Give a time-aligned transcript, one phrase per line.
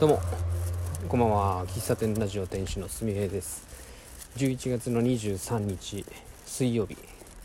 [0.00, 0.20] どうも。
[1.10, 1.66] こんばんは。
[1.66, 3.66] 喫茶店ラジオ店主のすみへです。
[4.38, 6.06] 11月の23日
[6.46, 6.96] 水曜日。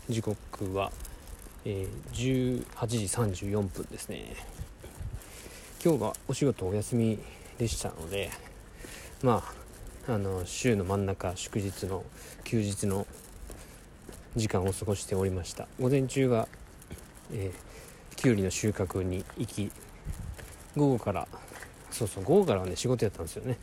[0.08, 0.90] 時刻は、
[1.66, 2.96] えー、18時
[3.44, 4.36] 34分ですね。
[5.84, 7.18] 今日がお仕事お休み
[7.58, 8.30] でしたので
[9.22, 9.44] ま
[10.08, 12.04] ああの週の真ん中祝日の
[12.44, 13.06] 休日の
[14.34, 15.68] 時間を過ごしておりました。
[15.78, 16.48] 午前中が、
[17.34, 19.70] えー、きゅうりの収穫に行き
[20.74, 21.28] 午後から
[21.90, 23.58] そうそう午後からはね仕事やったんですよね。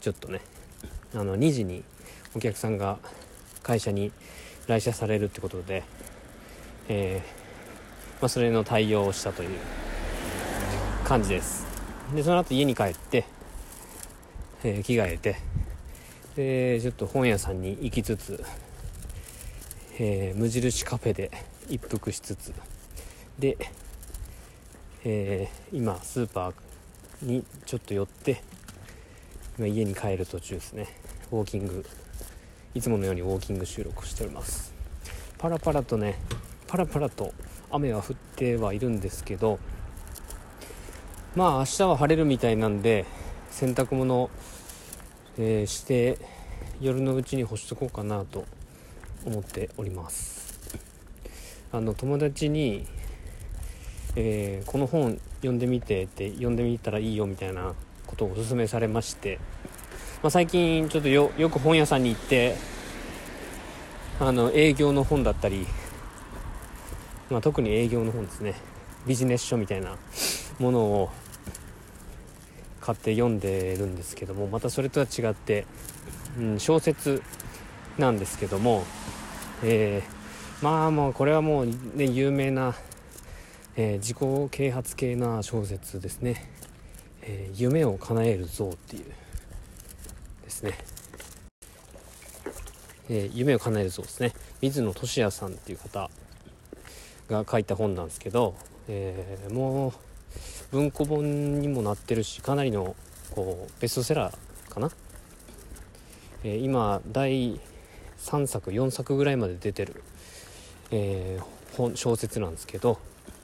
[0.00, 0.40] ちょっとね。
[1.14, 1.84] あの2時に
[2.34, 2.98] お客さんが
[3.62, 4.10] 会社に
[4.66, 5.84] 来社されるってことで、
[6.88, 9.50] えー、まあ、それの対応をしたという
[11.04, 11.66] 感じです。
[12.14, 13.24] でその後家に帰って、
[14.64, 15.36] えー、着替えて
[16.36, 18.44] でちょっと本屋さんに行きつつ、
[19.98, 21.30] えー、無印カフェで
[21.68, 22.52] 一服しつつ
[23.38, 23.56] で、
[25.04, 26.54] え今スーパー
[27.22, 28.42] にちょっと寄って
[29.58, 30.88] 今家に帰る途中ですね。
[31.30, 31.84] ウォーキング
[32.74, 34.72] いつものようにウォーキング収録しております。
[35.38, 36.18] パラパラとね
[36.66, 37.32] パラパラと
[37.70, 39.58] 雨は降ってはいるんですけど
[41.36, 43.04] まあ明日は晴れるみたいなんで
[43.50, 44.30] 洗濯物、
[45.38, 46.18] えー、して
[46.80, 48.44] 夜のうちに干しとこうかなと
[49.24, 50.58] 思っております。
[51.72, 52.86] あの友達に
[54.16, 57.74] えー、この本読んでみてって読んでみたらいいよみたいな
[58.06, 59.38] ことをお勧めされまして、
[60.22, 62.56] まあ、最近ちょっとよく本屋さんに行って
[64.20, 65.66] あの営業の本だったり、
[67.30, 68.54] まあ、特に営業の本ですね。
[69.06, 69.96] ビジネス書みたいな
[70.58, 71.10] ものを
[72.80, 75.66] 買って読んでるんですけどもまたそれとは違って、
[76.38, 77.22] うん、小説
[77.98, 78.84] なんですけども、
[79.62, 82.74] えー、まあもうこれはもうね有名な
[83.76, 84.16] えー、自己
[84.50, 86.48] 啓発系な小説ですね
[87.22, 89.04] 「えー、夢を叶える像」っていう
[90.44, 90.78] ですね、
[93.08, 94.32] えー、夢を叶える像ですね。
[94.60, 96.08] 水野俊也さんっていう方
[97.28, 98.54] が書いた本なんですけど、
[98.86, 99.92] えー、もう
[100.70, 102.94] 文庫本にもなってるしかなりの
[103.32, 104.90] こうベストセラーかな、
[106.44, 107.60] え今第
[108.18, 110.02] 3作4作ぐらいまで出てる、
[110.90, 111.40] え
[111.76, 112.98] 本小説なんですけど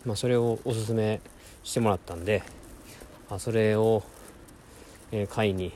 [0.05, 1.21] まあ、それをおすすめ
[1.63, 2.43] してもらったんで、
[3.29, 4.03] あ、それを、
[5.13, 5.73] えー、買いに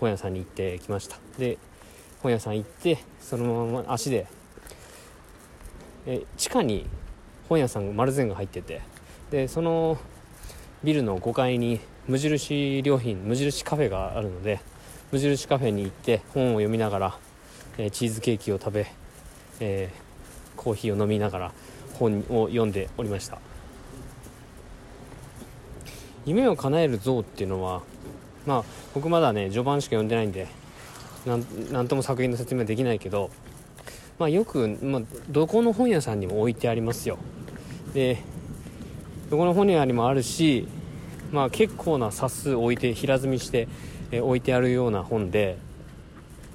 [0.00, 1.16] 本屋さんに行ってきました。
[1.38, 1.58] で
[2.22, 4.26] 本屋さん行ってそのまま足で、
[6.06, 6.86] え地下に
[7.50, 8.80] 本屋さん丸善が入ってて
[9.30, 9.98] でその
[10.82, 14.60] ビルの5階に無印良品無印カフェがあるので
[15.12, 17.18] 無印カフェに行って本を読みながら、
[17.76, 18.86] えー、チーズケーキを食べ、
[19.60, 21.52] えー、コーヒーを飲みながら
[21.94, 23.38] 本を読んでおりました。
[26.26, 27.82] 夢を叶える像っていうのは
[28.46, 30.48] まあ僕まだね序盤しか読んでないんで
[31.26, 33.30] なんとも作品の説明できないけど
[34.18, 37.18] まあよく、まあ、どこの本屋さんにも置いてありますよ。
[37.94, 38.18] で
[39.30, 40.68] どこの本屋にもあるし
[41.32, 43.66] まあ結構な冊数置いて平積みして、
[44.12, 45.58] え置いてあるような本で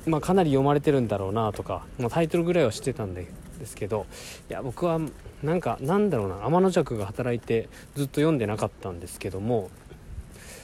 [0.09, 3.27] まあかなり読まれてるんだろうなとか、まあ、タイトルぐらいは知ってたんで
[3.59, 4.07] ですけど
[4.49, 4.99] いや僕は
[5.43, 9.69] なんかなんだろうな天の弱が働いてずっと読んでなかったんですけども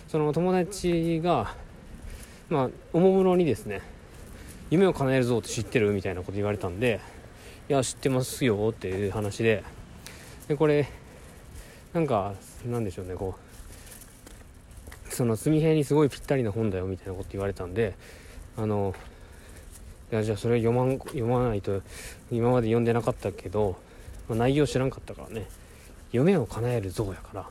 [0.08, 1.54] その友達が
[2.50, 3.82] まあおもむろにですね
[4.72, 7.00] 夢を叶えるぞって知ってるみたいなこと言われたんで
[7.70, 9.64] いや知ってますよっていう話で
[10.48, 10.88] でこれ
[11.94, 12.34] なんか
[12.66, 13.36] なんでしょうねこ
[15.10, 17.96] うその純平にすごいぴったりな本だよみたいなこと言われたんで
[18.58, 18.94] あの
[20.16, 21.82] やじゃあそれ読まん読まないと
[22.32, 23.76] 今まで読んでなかったけど、
[24.28, 25.48] まあ、内容知らんかったからね。
[26.12, 27.42] 夢を叶える像やから。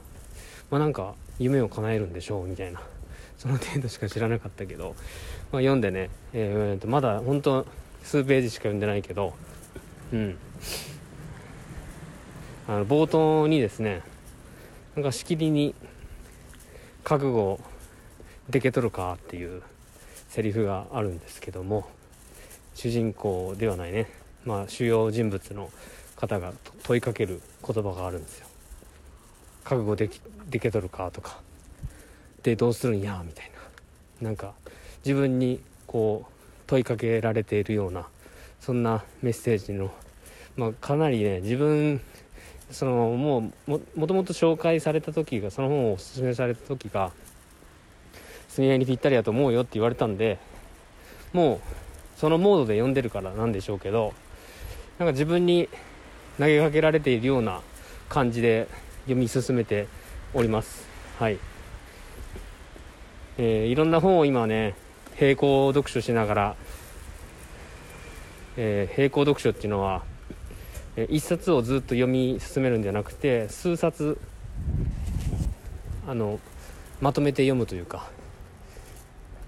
[0.70, 2.82] まあなんか夢を叶えるんでしょうみたいな。
[3.38, 4.94] その程度しか知らなかったけど、
[5.52, 7.66] まあ、読んでね、えー、とまだ本当
[8.02, 9.34] 数ページしか読んでないけど。
[10.12, 10.36] うん。
[12.66, 14.00] あの冒頭にですね
[14.96, 15.75] なんかしきりに
[17.04, 17.60] 「覚悟
[18.48, 19.60] でけとるか?」っていう
[20.31, 21.87] セリフがあるんですけども。
[22.75, 24.09] 主人公ではないね、
[24.44, 25.71] まあ、主要人物の
[26.17, 28.47] 方が問いかける言葉があるんですよ。
[29.65, 31.38] 覚悟できでけとるかとか。
[32.43, 33.50] でどうするんやみたい
[34.21, 34.29] な。
[34.29, 34.53] なんか
[35.05, 36.32] 自分にこう
[36.67, 38.06] 問いかけられているような
[38.61, 39.91] そんなメッセージの、
[40.56, 42.00] まあ、かなりね自分
[42.70, 47.12] そのもうももともと紹介された時がその本をおすすめされた時が
[48.49, 50.38] 「住み合いにぴったりだと思うよ」って言われたんで
[51.32, 51.61] もう
[52.16, 54.14] そのモードで読んでるからなんでしょうけど
[54.99, 55.69] なんか自分に
[56.38, 57.61] 投げかけられているような
[58.08, 58.69] 感じで
[59.05, 59.88] 読み進めて
[60.32, 60.87] おります。
[61.19, 61.38] はい。
[63.38, 64.75] えー、いろんな本を今ね
[65.20, 66.56] 並行読書しながら、
[68.56, 70.02] えー、並行読書っていうのは、
[70.96, 74.19] えー、一冊をずっと読み進めるんじゃなくて数冊
[76.06, 76.38] あの
[77.00, 78.08] まとめて読むというか。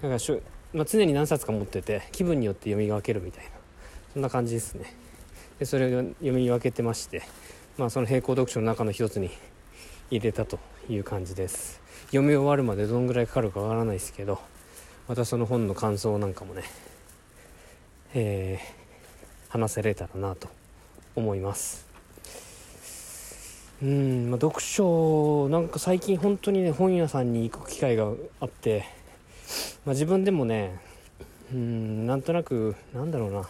[0.01, 0.39] なんかしょ、
[0.73, 3.51] まあ、常に何冊か持ってて気分によって読み分けるみたいな。
[4.13, 4.93] そんな感じですね。
[5.59, 7.23] でそれを読み分けてまして、
[7.77, 9.29] まあ、その並行読書の中の一つに
[10.11, 10.59] 入れたと
[10.89, 11.81] いう感じです。
[12.07, 14.39] 読み終わるまでどんぐらいかかるかわからないですけど
[15.07, 16.63] またその本の感想なんかもね、
[18.13, 20.47] えー、話せれたらなと
[21.15, 21.85] 思います。
[23.81, 28.85] うん、まあ、読書なんか最近本当にね本屋さんに行く機会があって、
[29.87, 30.81] まあ、自分でもね
[31.53, 33.47] うんなんとなくなんだろうな。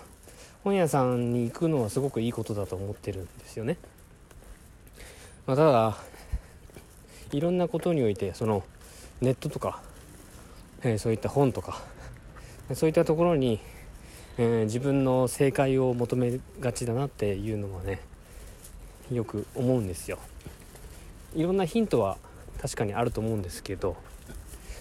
[0.63, 3.77] 本屋さんに行くのはすごくいいことだと思ってるんですよね、
[5.45, 5.97] まあ、ただ
[7.31, 8.63] いろんなことにおいてその
[9.21, 9.81] ネットとか、
[10.83, 11.81] えー、そういった本とか
[12.73, 13.61] そういったところに、
[14.37, 18.01] えー、自分の正解を求めがちだなっていうのはね
[19.09, 20.19] よく思うんですよ。
[21.33, 22.17] いろんなヒントは
[22.61, 23.95] 確かにあると思うんですけど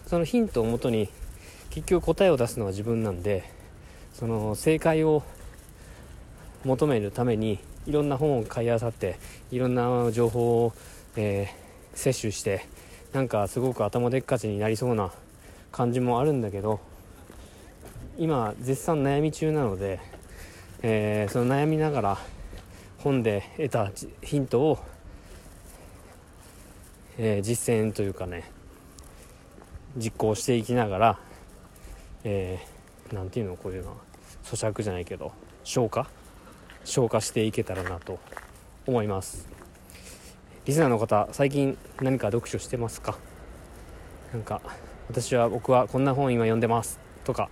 [0.06, 1.08] そのヒントをもとに
[1.76, 3.44] 結局答えを出すのは自分なんで
[4.12, 5.22] その正解を
[6.64, 9.16] 求めるためにいろんな本を買いあさって
[9.52, 10.72] いろんな情報を、
[11.14, 12.66] えー摂取して
[13.12, 15.10] なんかすごく頭でっかちになりそうな
[15.72, 16.78] 感じもあるんだけど
[18.18, 19.98] 今絶賛悩み中なので、
[20.82, 22.18] えー、その悩みながら
[22.98, 23.90] 本で得た
[24.22, 24.78] ヒントを、
[27.18, 28.50] えー、実践というかね
[29.96, 31.18] 実行していきながら、
[32.28, 33.96] えー、て言うのこういうのは
[34.42, 35.30] 咀嚼じゃないけど
[35.62, 36.08] 消化？
[36.84, 38.18] 消化していけたらなと
[38.84, 39.48] 思います。
[40.64, 43.16] リスナーの方最近何か読書してますか？
[44.32, 44.60] なんか
[45.08, 47.48] 私は僕はこんな本今読んでますとか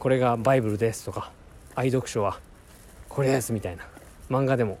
[0.00, 1.30] これがバイブルですとか
[1.76, 2.40] 愛読書は
[3.08, 3.84] これですみたいな
[4.28, 4.78] 漫画でも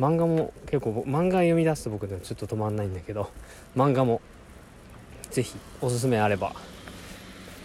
[0.00, 3.30] 漫画も結構漫画読み出すと僕でもちょっと止まんないんだけど
[3.76, 4.20] 漫画も
[5.30, 6.52] ぜひおすすめあれば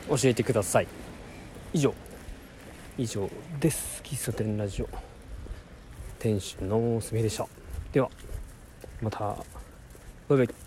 [0.10, 0.88] 教えてください。
[1.74, 1.94] 以上。
[2.98, 4.02] 以上です。
[4.04, 4.90] 喫茶店ラジオ。
[6.20, 7.48] 店主のすみでした。
[7.92, 8.10] では
[9.02, 9.20] また。
[9.20, 10.67] バイバイ。